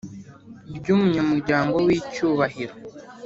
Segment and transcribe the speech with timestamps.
[0.77, 2.73] Ry umunyamuryango w icyubahiro